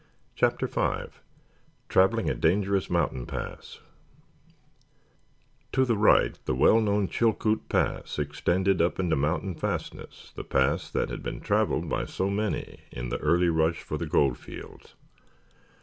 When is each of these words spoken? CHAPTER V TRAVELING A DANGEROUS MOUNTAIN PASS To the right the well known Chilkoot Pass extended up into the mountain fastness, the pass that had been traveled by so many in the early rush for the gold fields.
CHAPTER 0.35 0.65
V 0.65 1.11
TRAVELING 1.87 2.27
A 2.27 2.33
DANGEROUS 2.33 2.89
MOUNTAIN 2.89 3.27
PASS 3.27 3.81
To 5.73 5.85
the 5.85 5.95
right 5.95 6.39
the 6.45 6.55
well 6.55 6.81
known 6.81 7.07
Chilkoot 7.07 7.69
Pass 7.69 8.17
extended 8.17 8.81
up 8.81 8.99
into 8.99 9.11
the 9.15 9.21
mountain 9.21 9.53
fastness, 9.53 10.31
the 10.35 10.43
pass 10.43 10.89
that 10.89 11.09
had 11.11 11.21
been 11.21 11.39
traveled 11.39 11.87
by 11.87 12.05
so 12.05 12.31
many 12.31 12.79
in 12.91 13.09
the 13.09 13.19
early 13.19 13.49
rush 13.49 13.81
for 13.83 13.99
the 13.99 14.07
gold 14.07 14.39
fields. 14.39 14.95